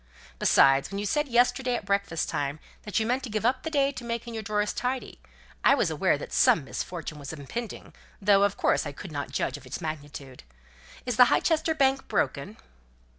Besides, 0.39 0.89
when 0.89 0.97
you 0.97 1.05
said 1.05 1.27
yesterday 1.27 1.75
at 1.75 1.85
breakfast 1.85 2.27
time 2.27 2.59
that 2.85 2.99
you 2.99 3.05
meant 3.05 3.21
to 3.21 3.29
give 3.29 3.45
up 3.45 3.61
the 3.61 3.69
day 3.69 3.91
to 3.91 4.03
making 4.03 4.33
your 4.33 4.41
drawers 4.41 4.73
tidy, 4.73 5.19
I 5.63 5.75
was 5.75 5.91
aware 5.91 6.17
that 6.17 6.33
some 6.33 6.63
misfortune 6.63 7.19
was 7.19 7.31
impending, 7.33 7.93
though 8.19 8.41
of 8.41 8.57
course 8.57 8.87
I 8.87 8.93
could 8.93 9.11
not 9.11 9.29
judge 9.29 9.57
of 9.57 9.65
its 9.67 9.79
magnitude. 9.79 10.41
Is 11.05 11.17
the 11.17 11.25
Highchester 11.25 11.75
Bank 11.77 12.07
broken?" 12.07 12.57